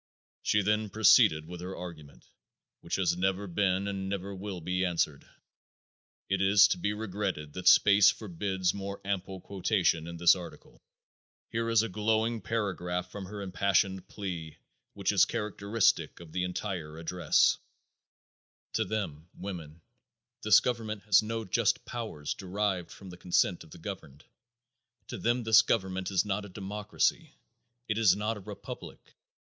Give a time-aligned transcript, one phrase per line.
[0.41, 2.25] She then proceeded with her argument,
[2.79, 5.29] which has never been and never will be answered.
[6.27, 10.81] It is to be regretted that space forbids more ample quotation in this article.
[11.49, 14.57] Here is a glowing paragraph from her impassioned plea
[14.95, 17.59] which is characteristic of the entire address:
[18.73, 19.81] "To them (women)
[20.41, 24.25] this government has no just powers derived from the consent of the governed.
[25.09, 27.35] To them this government is not a democracy.
[27.87, 29.13] It is not a republic.